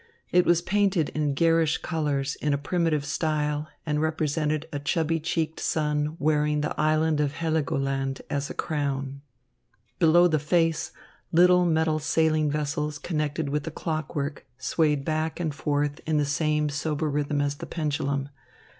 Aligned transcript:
It 0.31 0.47
was 0.47 0.63
painted 0.63 1.09
in 1.09 1.35
garish 1.35 1.77
colors 1.77 2.33
in 2.37 2.55
a 2.55 2.57
primitive 2.57 3.05
style 3.05 3.67
and 3.85 4.01
represented 4.01 4.67
a 4.73 4.79
chubby 4.79 5.19
cheeked 5.19 5.59
sun 5.59 6.15
wearing 6.17 6.61
the 6.61 6.73
Island 6.75 7.19
of 7.19 7.33
Heligoland 7.33 8.21
as 8.27 8.49
a 8.49 8.55
crown. 8.55 9.21
Below 9.99 10.27
the 10.27 10.39
face, 10.39 10.91
little 11.31 11.67
metal 11.67 11.99
sailing 11.99 12.49
vessels 12.49 12.97
connected 12.97 13.49
with 13.49 13.61
the 13.63 13.69
clockwork 13.69 14.47
swayed 14.57 15.05
back 15.05 15.39
and 15.39 15.53
forth 15.53 15.99
in 16.07 16.17
the 16.17 16.25
same 16.25 16.69
sober 16.69 17.07
rhythm 17.07 17.39
as 17.39 17.57
the 17.57 17.67
pendulum. 17.67 18.29